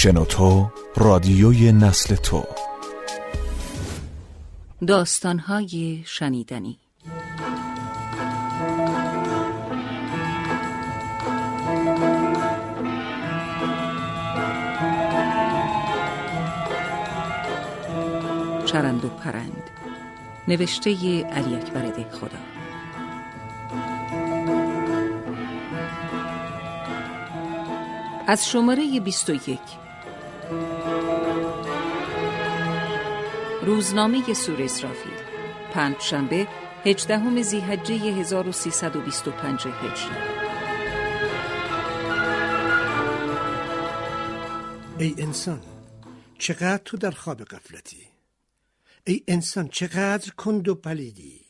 شنوتو 0.00 0.70
رادیوی 0.96 1.72
نسل 1.72 2.14
تو. 2.14 2.44
داستانهای 4.86 6.02
شنیدنی. 6.06 6.78
چرند 18.66 19.04
و 19.04 19.08
پرند. 19.08 19.62
نوشته 20.48 20.90
علی 21.24 21.54
اکبر 21.54 21.92
خدا 22.10 22.38
از 28.26 28.48
شماره 28.48 29.00
21 29.00 29.58
روزنامه 33.68 34.34
سور 34.34 34.62
اسرافیل. 34.62 35.12
پنج 35.72 36.00
شنبه 36.00 36.48
18 36.86 37.42
زیحجه 37.42 37.94
1325 37.94 39.66
هجری. 39.66 40.16
ای 44.98 45.14
انسان 45.18 45.62
چقدر 46.38 46.82
تو 46.84 46.96
در 46.96 47.10
خواب 47.10 47.42
قفلتی 47.44 48.08
ای 49.06 49.22
انسان 49.28 49.68
چقدر 49.68 50.30
کند 50.30 50.68
و 50.68 50.74
پلیدی؟ 50.74 51.40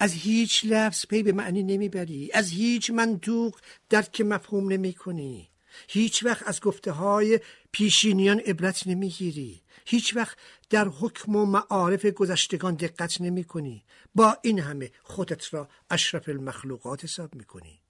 از 0.00 0.12
هیچ 0.12 0.64
لفظ 0.64 1.06
پی 1.06 1.22
به 1.22 1.32
معنی 1.32 1.62
نمی‌بری 1.62 2.30
از 2.34 2.50
هیچ 2.50 2.90
منطوق 2.90 3.60
درک 3.90 4.20
مفهوم 4.20 4.72
نمی 4.72 4.92
کنی 4.92 5.48
هیچ 5.88 6.24
وقت 6.24 6.48
از 6.48 6.60
گفته 6.60 6.90
های 6.92 7.40
پیشینیان 7.72 8.40
عبرت 8.40 8.86
نمی‌گیری. 8.86 9.63
هیچ 9.84 10.16
وقت 10.16 10.38
در 10.70 10.88
حکم 10.88 11.36
و 11.36 11.46
معارف 11.46 12.06
گذشتگان 12.06 12.74
دقت 12.74 13.20
نمی 13.20 13.44
کنی. 13.44 13.84
با 14.14 14.38
این 14.42 14.58
همه 14.58 14.92
خودت 15.02 15.54
را 15.54 15.68
اشرف 15.90 16.28
المخلوقات 16.28 17.04
حساب 17.04 17.34
می 17.34 17.44
کنی. 17.44 17.80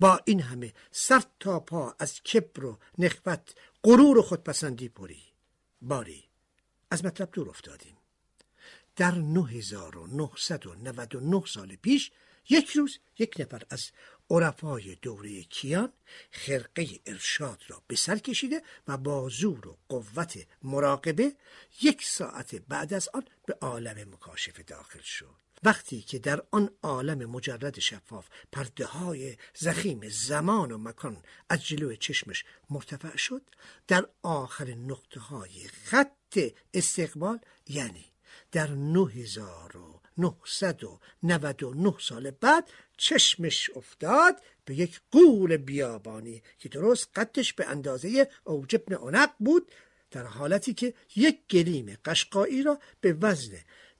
با 0.00 0.20
این 0.24 0.40
همه 0.40 0.74
سر 0.90 1.22
تا 1.40 1.60
پا 1.60 1.94
از 1.98 2.22
کبر 2.22 2.64
و 2.64 2.78
نخوت 2.98 3.54
غرور 3.84 4.18
و 4.18 4.22
خودپسندی 4.22 4.88
پری. 4.88 5.22
باری 5.82 6.24
از 6.90 7.04
مطلب 7.04 7.28
دور 7.32 7.48
افتادیم. 7.48 7.96
در 8.96 9.14
9999 9.14 11.42
سال 11.46 11.76
پیش 11.76 12.10
یک 12.48 12.70
روز 12.70 12.98
یک 13.18 13.34
نفر 13.38 13.62
از 13.70 13.90
عرفای 14.30 14.94
دوره 14.94 15.42
کیان 15.42 15.92
خرقه 16.30 16.86
ارشاد 17.06 17.62
را 17.68 17.82
به 17.86 17.96
سر 17.96 18.18
کشیده 18.18 18.62
و 18.88 18.96
با 18.96 19.28
زور 19.28 19.68
و 19.68 19.78
قوت 19.88 20.46
مراقبه 20.62 21.32
یک 21.82 22.06
ساعت 22.06 22.54
بعد 22.54 22.94
از 22.94 23.08
آن 23.14 23.24
به 23.46 23.58
عالم 23.60 24.08
مکاشفه 24.14 24.62
داخل 24.62 25.00
شد. 25.00 25.48
وقتی 25.62 26.02
که 26.02 26.18
در 26.18 26.42
آن 26.50 26.70
عالم 26.82 27.30
مجرد 27.30 27.78
شفاف 27.78 28.28
پرده 28.52 28.86
های 28.86 29.36
زخیم 29.54 30.08
زمان 30.08 30.72
و 30.72 30.78
مکان 30.78 31.22
از 31.48 31.64
جلوی 31.64 31.96
چشمش 31.96 32.44
مرتفع 32.70 33.16
شد 33.16 33.42
در 33.88 34.08
آخر 34.22 34.64
نقطه 34.64 35.20
های 35.20 35.68
خط 35.68 36.38
استقبال 36.74 37.38
یعنی 37.68 38.04
در 38.52 38.66
9999 40.18 41.94
سال 42.00 42.30
بعد 42.30 42.70
چشمش 42.96 43.70
افتاد 43.76 44.42
به 44.64 44.74
یک 44.74 45.00
قول 45.10 45.56
بیابانی 45.56 46.42
که 46.58 46.68
درست 46.68 47.08
قدش 47.14 47.52
به 47.52 47.66
اندازه 47.66 48.28
اوجبن 48.44 48.94
اونق 48.94 49.30
بود 49.38 49.72
در 50.10 50.24
حالتی 50.24 50.74
که 50.74 50.94
یک 51.16 51.38
گلیم 51.50 51.98
قشقایی 52.04 52.62
را 52.62 52.78
به 53.00 53.12
وزن 53.12 53.52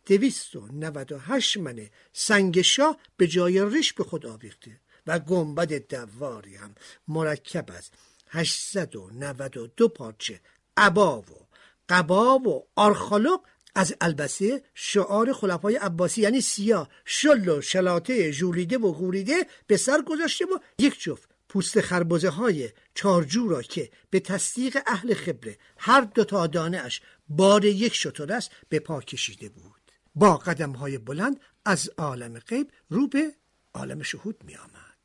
دویست 0.06 0.56
و 0.56 0.68
نود 0.72 1.12
و 1.12 1.18
هشت 1.18 1.56
من 1.56 1.88
سنگ 2.12 2.62
شاه 2.62 2.98
به 3.16 3.26
جای 3.26 3.64
ریش 3.70 3.92
به 3.92 4.04
خود 4.04 4.26
آویخته 4.26 4.80
و 5.06 5.18
گنبد 5.18 5.88
دواری 5.88 6.56
هم 6.56 6.74
مرکب 7.08 7.70
از 7.76 7.90
892 8.28 9.88
پارچه 9.88 10.40
عبا 10.76 11.20
و 11.20 11.48
قبا 11.88 12.38
و 12.38 12.66
آرخالق 12.76 13.40
از 13.74 13.94
البسه 14.00 14.62
شعار 14.74 15.32
خلفای 15.32 15.76
عباسی 15.76 16.20
یعنی 16.20 16.40
سیاه 16.40 16.88
شل 17.04 17.48
و 17.48 17.60
شلاته 17.60 18.32
جولیده 18.32 18.78
و 18.78 18.92
غوریده 18.92 19.46
به 19.66 19.76
سر 19.76 20.02
گذاشته 20.02 20.44
و 20.44 20.58
یک 20.78 21.00
جفت 21.00 21.28
پوست 21.48 21.80
خربزه 21.80 22.30
های 22.30 22.70
چارجو 22.94 23.48
را 23.48 23.62
که 23.62 23.90
به 24.10 24.20
تصدیق 24.20 24.78
اهل 24.86 25.14
خبره 25.14 25.58
هر 25.78 26.00
دو 26.00 26.24
تا 26.24 26.46
دانه 26.46 26.78
اش 26.78 27.00
بار 27.28 27.64
یک 27.64 27.94
شطور 27.94 28.32
است 28.32 28.50
به 28.68 28.78
پا 28.78 29.00
کشیده 29.00 29.48
بود 29.48 29.92
با 30.14 30.36
قدم 30.36 30.72
های 30.72 30.98
بلند 30.98 31.40
از 31.64 31.90
عالم 31.98 32.38
غیب 32.38 32.70
رو 32.90 33.08
به 33.08 33.34
عالم 33.74 34.02
شهود 34.02 34.44
می 34.44 34.56
آمد. 34.56 34.98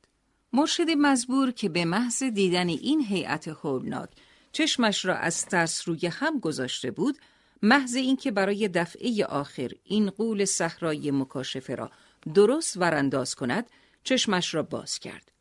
مرشد 0.53 0.89
مزبور 0.97 1.51
که 1.51 1.69
به 1.69 1.85
محض 1.85 2.23
دیدن 2.23 2.69
این 2.69 3.01
هیئت 3.01 3.47
هولناک 3.47 4.09
چشمش 4.51 5.05
را 5.05 5.15
از 5.15 5.45
ترس 5.45 5.87
روی 5.87 6.07
هم 6.07 6.39
گذاشته 6.39 6.91
بود 6.91 7.17
محض 7.65 7.95
اینکه 7.95 8.31
برای 8.31 8.67
دفعه 8.67 9.25
آخر 9.25 9.71
این 9.83 10.09
قول 10.09 10.45
صحرای 10.45 11.11
مکاشفه 11.11 11.75
را 11.75 11.91
درست 12.33 12.77
ورانداز 12.77 13.35
کند 13.35 13.69
چشمش 14.03 14.53
را 14.53 14.63
باز 14.63 14.99
کرد 14.99 15.31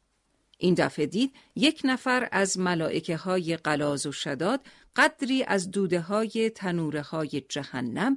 این 0.58 0.74
دفعه 0.74 1.06
دید 1.06 1.32
یک 1.56 1.80
نفر 1.84 2.28
از 2.32 2.58
ملائکه 2.58 3.16
های 3.16 3.56
قلاز 3.56 4.06
و 4.06 4.12
شداد 4.12 4.60
قدری 4.96 5.44
از 5.44 5.70
دوده 5.70 6.00
های 6.00 6.50
تنوره 6.50 7.02
های 7.02 7.42
جهنم 7.48 8.16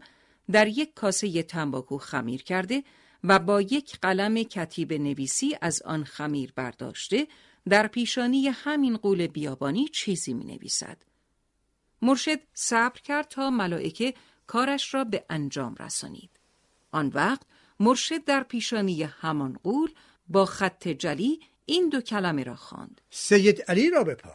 در 0.51 0.67
یک 0.67 0.93
کاسه 0.93 1.43
تنباکو 1.43 1.97
خمیر 1.97 2.43
کرده 2.43 2.83
و 3.23 3.39
با 3.39 3.61
یک 3.61 3.99
قلم 4.01 4.43
کتیب 4.43 4.93
نویسی 4.93 5.57
از 5.61 5.81
آن 5.81 6.03
خمیر 6.03 6.53
برداشته 6.55 7.27
در 7.69 7.87
پیشانی 7.87 8.47
همین 8.47 8.97
قول 8.97 9.27
بیابانی 9.27 9.87
چیزی 9.87 10.33
می 10.33 10.45
نویسد. 10.45 10.97
مرشد 12.01 12.39
صبر 12.53 13.00
کرد 13.00 13.28
تا 13.28 13.50
ملائکه 13.50 14.13
کارش 14.47 14.94
را 14.94 15.03
به 15.03 15.25
انجام 15.29 15.75
رسانید. 15.79 16.29
آن 16.91 17.07
وقت 17.07 17.41
مرشد 17.79 18.23
در 18.23 18.44
پیشانی 18.44 19.03
همان 19.03 19.59
قول 19.63 19.91
با 20.28 20.45
خط 20.45 20.88
جلی 20.88 21.39
این 21.66 21.89
دو 21.89 22.01
کلمه 22.01 22.44
را 22.44 22.55
خواند. 22.55 23.01
سید 23.09 23.61
علی 23.61 23.89
را 23.89 24.03
بپا 24.03 24.34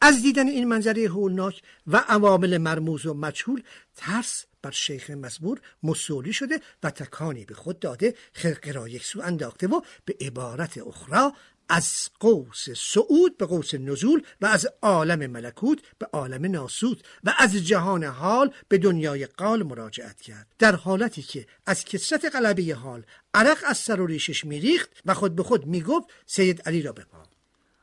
از 0.00 0.22
دیدن 0.22 0.48
این 0.48 0.68
منظره 0.68 1.08
هولناک 1.08 1.62
و 1.86 1.96
عوامل 1.96 2.58
مرموز 2.58 3.06
و 3.06 3.14
مجهول 3.14 3.62
ترس 3.96 4.44
بر 4.62 4.70
شیخ 4.70 5.10
مزبور 5.10 5.60
مسولی 5.82 6.32
شده 6.32 6.60
و 6.82 6.90
تکانی 6.90 7.44
به 7.44 7.54
خود 7.54 7.78
داده 7.78 8.14
خرقه 8.32 8.72
را 8.72 8.88
یک 8.88 9.04
سو 9.04 9.20
انداخته 9.20 9.66
و 9.66 9.80
به 10.04 10.16
عبارت 10.20 10.78
اخرى 10.78 11.32
از 11.68 12.08
قوس 12.20 12.70
صعود 12.70 13.36
به 13.36 13.46
قوس 13.46 13.74
نزول 13.74 14.22
و 14.40 14.46
از 14.46 14.66
عالم 14.82 15.30
ملکوت 15.30 15.78
به 15.98 16.06
عالم 16.12 16.50
ناسود 16.50 17.02
و 17.24 17.34
از 17.38 17.52
جهان 17.52 18.04
حال 18.04 18.54
به 18.68 18.78
دنیای 18.78 19.26
قال 19.26 19.62
مراجعت 19.62 20.20
کرد. 20.20 20.46
در 20.58 20.76
حالتی 20.76 21.22
که 21.22 21.46
از 21.66 21.84
کسرت 21.84 22.24
قلبه 22.24 22.74
حال 22.74 23.02
عرق 23.34 23.58
از 23.66 23.78
سر 23.78 24.00
و 24.00 24.06
ریشش 24.06 24.44
میریخت 24.44 24.90
و 25.06 25.14
خود 25.14 25.36
به 25.36 25.42
خود 25.42 25.66
می‌گفت 25.66 26.08
سید 26.26 26.62
علی 26.66 26.82
را 26.82 26.92
بپا. 26.92 27.22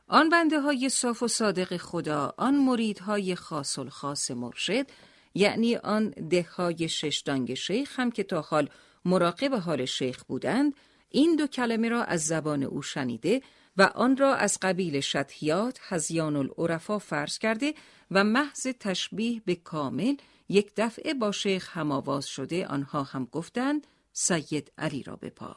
آن 0.08 0.28
بنده 0.28 0.60
های 0.60 0.88
صاف 0.88 1.22
و 1.22 1.28
صادق 1.28 1.76
خدا 1.76 2.34
آن 2.36 2.54
مریدهای 2.54 3.34
خاص 3.34 3.78
الخاص 3.78 4.30
مرشد 4.30 4.86
یعنی 5.34 5.76
آن 5.76 6.10
دههای 6.10 6.88
ششدانگ 6.88 7.54
شیخ 7.54 8.00
هم 8.00 8.10
که 8.10 8.22
تا 8.22 8.40
حال 8.40 8.68
مراقب 9.04 9.54
حال 9.54 9.84
شیخ 9.84 10.24
بودند 10.24 10.74
این 11.10 11.36
دو 11.36 11.46
کلمه 11.46 11.88
را 11.88 12.04
از 12.04 12.26
زبان 12.26 12.62
او 12.62 12.82
شنیده 12.82 13.42
و 13.76 13.82
آن 13.82 14.16
را 14.16 14.34
از 14.34 14.58
قبیل 14.62 15.00
شتیات 15.00 15.78
هزیان 15.82 16.36
العرفا 16.36 16.98
فرض 16.98 17.38
کرده 17.38 17.74
و 18.10 18.24
محض 18.24 18.66
تشبیه 18.80 19.42
به 19.44 19.54
کامل 19.54 20.16
یک 20.48 20.72
دفعه 20.76 21.14
با 21.14 21.32
شیخ 21.32 21.78
هماواز 21.78 22.26
شده 22.26 22.66
آنها 22.66 23.02
هم 23.02 23.24
گفتند 23.24 23.86
سید 24.12 24.72
علی 24.78 25.02
را 25.02 25.16
بپا. 25.16 25.56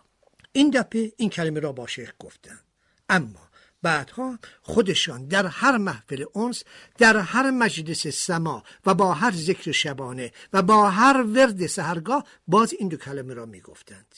این 0.52 0.70
دفعه 0.70 1.12
این 1.18 1.30
کلمه 1.30 1.60
را 1.60 1.72
با 1.72 1.88
شیخ 1.88 2.14
گفتند. 2.20 2.64
اما 3.10 3.48
بعدها 3.82 4.40
خودشان 4.62 5.28
در 5.28 5.46
هر 5.46 5.78
محفل 5.78 6.26
اونس 6.34 6.64
در 6.98 7.18
هر 7.18 7.52
مجلس 7.52 8.08
سما 8.08 8.64
و 8.86 8.94
با 8.94 9.14
هر 9.14 9.32
ذکر 9.32 9.72
شبانه 9.72 10.32
و 10.54 10.62
با 10.62 10.90
هر 10.90 11.24
ورد 11.24 11.68
سهرگاه 11.68 12.24
باز 12.48 12.74
این 12.80 12.88
دو 12.88 12.98
کلمه 12.98 13.34
را 13.34 13.46
می‌گفتند. 13.46 14.16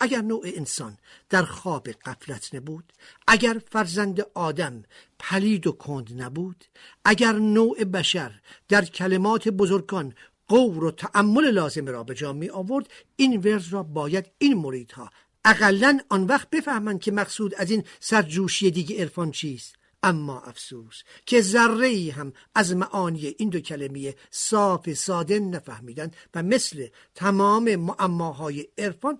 اگر 0.00 0.20
نوع 0.20 0.42
انسان 0.44 0.98
در 1.30 1.42
خواب 1.42 1.88
قفلت 1.88 2.54
نبود 2.54 2.92
اگر 3.26 3.60
فرزند 3.70 4.20
آدم 4.34 4.82
پلید 5.18 5.66
و 5.66 5.72
کند 5.72 6.22
نبود 6.22 6.64
اگر 7.04 7.32
نوع 7.32 7.84
بشر 7.84 8.40
در 8.68 8.84
کلمات 8.84 9.48
بزرگان 9.48 10.14
قور 10.48 10.84
و 10.84 10.90
تعمل 10.90 11.50
لازم 11.50 11.86
را 11.86 12.04
به 12.04 12.14
جا 12.14 12.32
می 12.32 12.50
آورد 12.50 12.90
این 13.16 13.40
ورز 13.40 13.68
را 13.68 13.82
باید 13.82 14.30
این 14.38 14.54
مریدها 14.54 15.10
اقلا 15.44 15.98
آن 16.08 16.24
وقت 16.24 16.50
بفهمند 16.50 17.00
که 17.00 17.12
مقصود 17.12 17.54
از 17.54 17.70
این 17.70 17.84
سرجوشی 18.00 18.70
دیگه 18.70 19.00
عرفان 19.00 19.30
چیست. 19.30 19.76
اما 20.06 20.40
افسوس 20.40 21.02
که 21.26 21.40
ذره 21.40 21.86
ای 21.86 22.10
هم 22.10 22.32
از 22.54 22.76
معانی 22.76 23.34
این 23.38 23.48
دو 23.48 23.60
کلمه 23.60 24.14
صاف 24.30 24.92
ساده 24.92 25.40
نفهمیدن 25.40 26.10
و 26.34 26.42
مثل 26.42 26.86
تمام 27.14 27.76
معماهای 27.76 28.66
عرفان 28.78 29.18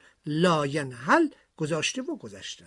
حل 0.93 1.29
گذاشته 1.57 2.03
و 2.03 2.17
گذاشتن 2.17 2.67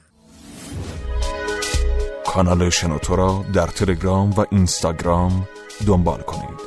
کانال 2.25 2.69
شنوتو 2.69 3.15
را 3.15 3.45
در 3.53 3.67
تلگرام 3.67 4.31
و 4.31 4.45
اینستاگرام 4.51 5.47
دنبال 5.87 6.21
کنید. 6.21 6.59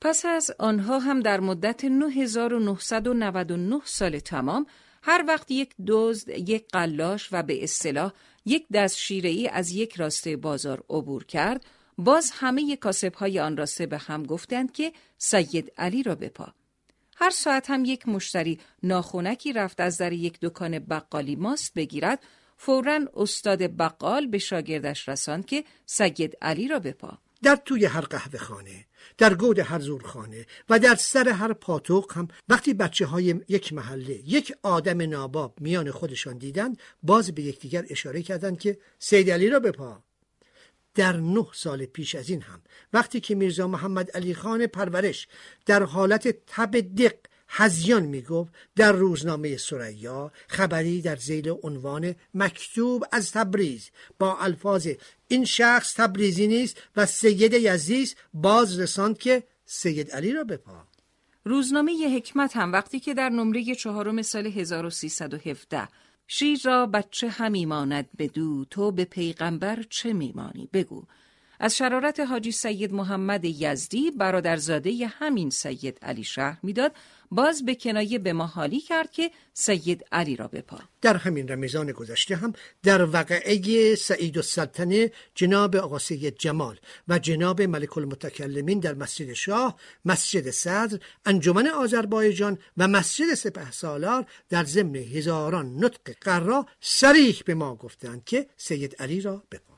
پس 0.00 0.24
از 0.24 0.50
آنها 0.58 0.98
هم 0.98 1.20
در 1.20 1.40
مدت 1.40 1.84
9999 1.84 3.80
سال 3.84 4.18
تمام 4.18 4.66
هر 5.02 5.24
وقت 5.28 5.50
یک 5.50 5.74
دزد، 5.86 6.28
یک 6.28 6.68
قلاش 6.72 7.28
و 7.32 7.42
به 7.42 7.64
اصطلاح 7.64 8.12
یک 8.44 8.66
دست 8.72 8.96
شیرهی 8.96 9.48
از 9.48 9.70
یک 9.70 9.94
راسته 9.94 10.36
بازار 10.36 10.84
عبور 10.90 11.24
کرد، 11.24 11.66
باز 11.98 12.30
همه 12.34 12.76
کاسب 12.76 13.14
های 13.14 13.40
آن 13.40 13.56
راسته 13.56 13.86
به 13.86 13.98
هم 13.98 14.22
گفتند 14.22 14.72
که 14.72 14.92
سید 15.18 15.72
علی 15.78 16.02
را 16.02 16.14
بپا. 16.14 16.54
هر 17.16 17.30
ساعت 17.30 17.70
هم 17.70 17.84
یک 17.84 18.08
مشتری 18.08 18.60
ناخونکی 18.82 19.52
رفت 19.52 19.80
از 19.80 19.98
در 19.98 20.12
یک 20.12 20.38
دکان 20.42 20.78
بقالی 20.78 21.36
ماست 21.36 21.74
بگیرد، 21.74 22.22
فورا 22.56 23.00
استاد 23.16 23.76
بقال 23.76 24.26
به 24.26 24.38
شاگردش 24.38 25.08
رساند 25.08 25.46
که 25.46 25.64
سید 25.86 26.36
علی 26.42 26.68
را 26.68 26.78
بپا. 26.78 27.18
در 27.42 27.56
توی 27.56 27.84
هر 27.84 28.00
قهوه 28.00 28.38
خانه 28.38 28.86
در 29.18 29.34
گود 29.34 29.58
هر 29.58 29.78
زورخانه 29.78 30.46
و 30.68 30.78
در 30.78 30.94
سر 30.94 31.28
هر 31.28 31.52
پاتوق 31.52 32.12
هم 32.16 32.28
وقتی 32.48 32.74
بچه 32.74 33.06
های 33.06 33.40
یک 33.48 33.72
محله 33.72 34.14
یک 34.14 34.52
آدم 34.62 35.02
ناباب 35.02 35.60
میان 35.60 35.90
خودشان 35.90 36.38
دیدند 36.38 36.80
باز 37.02 37.30
به 37.30 37.42
یکدیگر 37.42 37.86
اشاره 37.90 38.22
کردند 38.22 38.58
که 38.58 38.78
سید 38.98 39.30
علی 39.30 39.48
را 39.48 39.60
بپا. 39.60 40.02
در 40.94 41.16
نه 41.16 41.46
سال 41.52 41.86
پیش 41.86 42.14
از 42.14 42.30
این 42.30 42.42
هم 42.42 42.62
وقتی 42.92 43.20
که 43.20 43.34
میرزا 43.34 43.66
محمد 43.66 44.10
علی 44.10 44.34
خان 44.34 44.66
پرورش 44.66 45.28
در 45.66 45.82
حالت 45.82 46.28
تب 46.46 46.80
دق 46.80 47.14
هزیان 47.54 48.02
می‌گفت 48.02 48.52
در 48.76 48.92
روزنامه 48.92 49.56
سریا 49.56 50.32
خبری 50.48 51.02
در 51.02 51.16
زیل 51.16 51.54
عنوان 51.62 52.14
مکتوب 52.34 53.04
از 53.12 53.32
تبریز. 53.32 53.90
با 54.18 54.38
الفاظ 54.38 54.88
این 55.28 55.44
شخص 55.44 55.94
تبریزی 55.94 56.46
نیست 56.46 56.82
و 56.96 57.06
سید 57.06 57.52
یزیز 57.52 58.14
باز 58.34 58.80
رساند 58.80 59.18
که 59.18 59.42
سید 59.64 60.10
علی 60.10 60.32
را 60.32 60.44
بپا. 60.44 60.84
روزنامه 61.44 62.16
حکمت 62.16 62.56
هم 62.56 62.72
وقتی 62.72 63.00
که 63.00 63.14
در 63.14 63.28
نمره 63.28 63.74
چهارم 63.74 64.22
سال 64.22 64.46
1317 64.46 65.88
شیر 66.26 66.60
را 66.64 66.86
بچه 66.86 67.28
همی 67.28 67.66
ماند 67.66 68.08
بدو 68.18 68.64
تو 68.64 68.90
به 68.90 69.04
پیغمبر 69.04 69.82
چه 69.90 70.12
میمانی؟ 70.12 70.68
بگو. 70.72 71.04
از 71.64 71.76
شرارت 71.76 72.20
حاجی 72.20 72.52
سید 72.52 72.92
محمد 72.92 73.44
یزدی 73.44 74.10
برادرزاده 74.10 75.06
همین 75.06 75.50
سید 75.50 75.98
علی 76.02 76.24
شهر 76.24 76.58
می‌داد 76.62 76.92
باز 77.30 77.64
به 77.64 77.74
کنایه 77.74 78.18
به 78.18 78.32
ما 78.32 78.46
حالی 78.46 78.80
کرد 78.80 79.10
که 79.10 79.30
سید 79.54 80.04
علی 80.12 80.36
را 80.36 80.48
بپا. 80.48 80.78
در 81.02 81.16
همین 81.16 81.48
رمضان 81.48 81.92
گذشته 81.92 82.36
هم 82.36 82.52
در 82.82 83.04
وقعه 83.04 83.94
سعید 83.94 84.38
السلطنه 84.38 85.12
جناب 85.34 85.76
آقا 85.76 85.98
سید 85.98 86.38
جمال 86.38 86.78
و 87.08 87.18
جناب 87.18 87.62
ملک 87.62 87.98
المتکلمین 87.98 88.80
در 88.80 88.94
مسجد 88.94 89.32
شاه 89.32 89.76
مسجد 90.04 90.50
صدر 90.50 90.98
انجمن 91.26 91.66
آذربایجان 91.66 92.58
و 92.76 92.88
مسجد 92.88 93.34
سپه 93.34 93.70
سالار 93.70 94.26
در 94.48 94.64
ضمن 94.64 94.96
هزاران 94.96 95.84
نطق 95.84 96.14
قرا 96.20 96.66
سریح 96.80 97.42
به 97.46 97.54
ما 97.54 97.74
گفتند 97.74 98.24
که 98.24 98.46
سید 98.56 98.96
علی 98.98 99.20
را 99.20 99.42
بپا. 99.50 99.71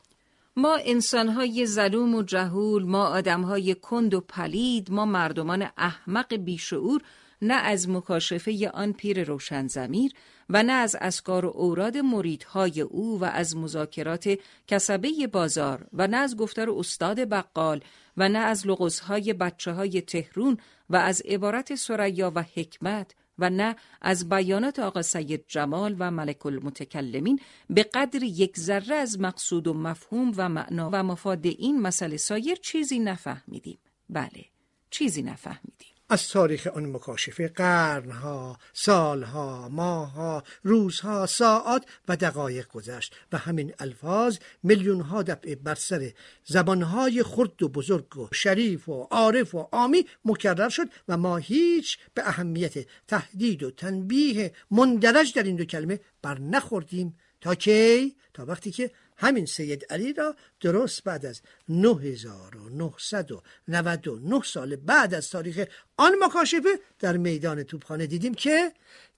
ما 0.56 0.78
انسانهای 0.84 1.66
ظلوم 1.66 2.14
و 2.14 2.22
جهول 2.22 2.84
ما 2.84 3.06
آدمهای 3.06 3.74
کند 3.74 4.14
و 4.14 4.20
پلید 4.20 4.90
ما 4.90 5.04
مردمان 5.04 5.66
احمق 5.76 6.34
بیشعور 6.34 7.02
نه 7.42 7.54
از 7.54 7.88
مکاشفه 7.88 8.70
آن 8.74 8.92
پیر 8.92 9.24
روشن 9.24 9.66
زمیر 9.66 10.12
و 10.50 10.62
نه 10.62 10.72
از 10.72 10.96
اسکار 11.00 11.44
و 11.44 11.52
اوراد 11.54 11.96
مریدهای 11.96 12.80
او 12.80 13.20
و 13.20 13.24
از 13.24 13.56
مذاکرات 13.56 14.38
کسبه 14.68 15.26
بازار 15.32 15.86
و 15.92 16.06
نه 16.06 16.16
از 16.16 16.36
گفتار 16.36 16.70
استاد 16.70 17.28
بقال 17.28 17.80
و 18.16 18.28
نه 18.28 18.38
از 18.38 18.66
لغزهای 18.66 19.32
بچه 19.32 19.72
های 19.72 20.00
تهرون 20.00 20.58
و 20.90 20.96
از 20.96 21.20
عبارت 21.20 21.74
سریا 21.74 22.32
و 22.34 22.44
حکمت 22.54 23.14
و 23.38 23.50
نه 23.50 23.76
از 24.00 24.28
بیانات 24.28 24.78
آقا 24.78 25.02
سید 25.02 25.44
جمال 25.48 25.96
و 25.98 26.10
ملک 26.10 26.46
المتکلمین 26.46 27.40
به 27.70 27.82
قدر 27.82 28.22
یک 28.22 28.58
ذره 28.58 28.94
از 28.94 29.20
مقصود 29.20 29.66
و 29.66 29.74
مفهوم 29.74 30.32
و 30.36 30.48
معنا 30.48 30.90
و 30.92 31.02
مفاد 31.02 31.46
این 31.46 31.80
مسئله 31.80 32.16
سایر 32.16 32.54
چیزی 32.54 32.98
نفهمیدیم. 32.98 33.78
بله 34.10 34.44
چیزی 34.90 35.22
نفهمیدیم. 35.22 35.93
از 36.08 36.28
تاریخ 36.28 36.66
آن 36.66 36.86
مکاشفه 36.86 37.48
قرنها، 37.48 38.58
سالها، 38.72 39.68
ماهها، 39.68 40.42
روزها، 40.62 41.26
ساعات 41.26 41.84
و 42.08 42.16
دقایق 42.16 42.68
گذشت 42.68 43.16
و 43.32 43.38
همین 43.38 43.74
الفاظ 43.78 44.38
میلیونها 44.62 45.22
دفعه 45.22 45.54
بر 45.54 45.74
سر 45.74 46.12
زبانهای 46.44 47.22
خرد 47.22 47.62
و 47.62 47.68
بزرگ 47.68 48.16
و 48.16 48.28
شریف 48.32 48.88
و 48.88 49.02
عارف 49.02 49.54
و 49.54 49.58
عامی 49.58 50.06
مکرر 50.24 50.68
شد 50.68 50.88
و 51.08 51.16
ما 51.16 51.36
هیچ 51.36 51.98
به 52.14 52.28
اهمیت 52.28 52.86
تهدید 53.08 53.62
و 53.62 53.70
تنبیه 53.70 54.52
مندرج 54.70 55.34
در 55.34 55.42
این 55.42 55.56
دو 55.56 55.64
کلمه 55.64 56.00
بر 56.22 56.38
نخوردیم 56.38 57.16
تا 57.40 57.54
کی؟ 57.54 58.16
تا 58.34 58.44
وقتی 58.46 58.70
که 58.70 58.90
همین 59.16 59.46
سید 59.46 59.86
علی 59.90 60.12
را 60.12 60.36
درست 60.60 61.04
بعد 61.04 61.26
از 61.26 61.40
9999 61.68 64.42
سال 64.44 64.76
بعد 64.76 65.14
از 65.14 65.30
تاریخ 65.30 65.64
آن 65.96 66.12
مکاشفه 66.24 66.80
در 66.98 67.16
میدان 67.16 67.62
توپخانه 67.62 68.06
دیدیم 68.06 68.34
که 68.34 68.72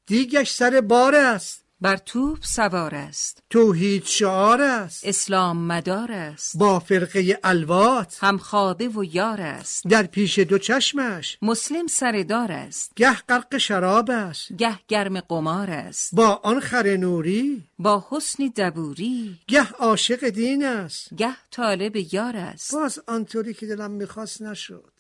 دیگش 0.07 0.51
سر 0.51 0.81
بار 0.81 1.15
است. 1.15 1.66
بر 1.81 1.97
توپ 1.97 2.45
سوار 2.45 2.95
است. 2.95 3.43
توحید 3.51 4.05
شعار 4.05 4.63
است. 4.63 5.07
اسلام 5.07 5.67
مدار 5.67 6.13
است. 6.13 6.57
با 6.57 6.79
فرقه 6.81 7.39
الوات. 7.45 8.19
هم 8.21 8.39
خوابه 8.39 8.89
و 8.89 9.05
یار 9.05 9.41
است. 9.41 9.87
در 9.87 10.03
پیش 10.03 10.39
دو 10.39 10.59
چشمش. 10.59 11.39
مسلم 11.43 11.87
سردار 11.87 12.53
است. 12.53 12.93
گه 12.97 13.15
غرق 13.15 13.59
شراب 13.59 14.11
است. 14.11 14.53
گه 14.53 14.79
گرم 14.89 15.21
قمار 15.21 15.71
است. 15.71 16.15
با 16.15 16.41
آن 16.43 16.61
خر 16.61 16.97
نوری. 16.97 17.65
با 17.79 18.07
حسن 18.11 18.53
دبوری. 18.57 19.39
گه 19.49 19.69
عاشق 19.71 20.29
دین 20.29 20.65
است. 20.65 21.15
گه 21.15 21.37
طالب 21.51 21.97
یار 22.15 22.37
است. 22.37 22.75
باز 22.75 23.01
آنطوری 23.07 23.55
که 23.55 23.67
دلم 23.67 23.91
می‌خواست 23.91 24.43
نشد. 24.43 24.93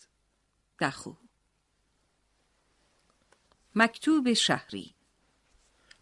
دخو 0.80 1.12
مکتوب 3.74 4.32
شهری. 4.32 4.95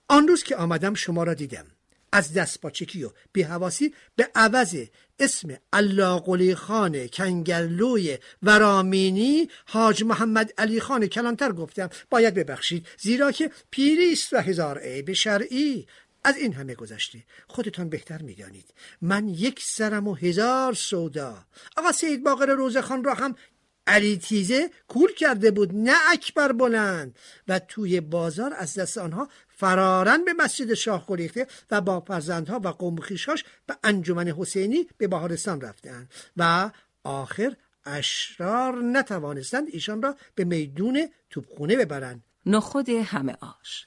آن 0.08 0.28
روز 0.28 0.42
که 0.42 0.56
آمدم 0.56 0.94
شما 0.94 1.22
را 1.22 1.34
دیدم. 1.34 1.66
از 2.12 2.32
دست 2.32 2.60
پاچکی 2.60 3.04
و 3.04 3.10
بیهواسی 3.32 3.94
به 4.16 4.30
عوض 4.34 4.76
اسم 5.18 5.56
الله 5.72 6.20
قلی 6.20 6.54
خان 6.54 7.06
کنگرلوی 7.06 8.18
ورامینی 8.42 9.48
حاج 9.66 10.04
محمد 10.04 10.52
علی 10.58 10.80
خان 10.80 11.06
کلانتر 11.06 11.52
گفتم. 11.52 11.90
باید 12.10 12.34
ببخشید 12.34 12.86
زیرا 12.98 13.32
که 13.32 13.50
پیری 13.70 14.12
است 14.12 14.32
و 14.32 14.36
هزار 14.36 14.78
عیب 14.78 15.12
شرعی. 15.12 15.86
از 16.24 16.36
این 16.36 16.52
همه 16.52 16.74
گذشته 16.74 17.24
خودتان 17.48 17.88
بهتر 17.88 18.22
می‌دانید. 18.22 18.74
من 19.02 19.28
یک 19.28 19.62
سرم 19.62 20.08
و 20.08 20.14
هزار 20.14 20.74
سودا. 20.74 21.46
آقا 21.76 21.92
سید 21.92 22.24
باقر 22.24 22.46
روزخان 22.46 23.04
را 23.04 23.14
هم 23.14 23.36
علی 23.86 24.16
تیزه 24.16 24.70
کول 24.88 25.12
کرده 25.12 25.50
بود. 25.50 25.70
نه 25.74 25.96
اکبر 26.12 26.52
بلند. 26.52 27.18
و 27.48 27.58
توی 27.58 28.00
بازار 28.00 28.54
از 28.58 28.74
دست 28.74 28.98
آنها 28.98 29.28
فرارن 29.48 30.24
به 30.24 30.32
مسجد 30.32 30.74
شاه 30.74 31.04
گریخته 31.08 31.46
و 31.70 31.80
با 31.80 32.00
فرزندها 32.00 32.60
و 32.64 32.68
قوم 32.68 32.96
خیشاش 32.96 33.44
به 33.66 33.76
انجمن 33.84 34.28
حسینی 34.28 34.86
به 34.98 35.08
بهارستان 35.08 35.60
رفتند. 35.60 36.10
و 36.36 36.70
آخر 37.04 37.56
اشرار 37.86 38.82
نتوانستند 38.82 39.66
ایشان 39.72 40.02
را 40.02 40.16
به 40.34 40.44
میدون 40.44 41.08
توپخونه 41.30 41.76
ببرند. 41.76 42.22
نخود 42.46 42.88
همه 42.88 43.36
آش. 43.40 43.86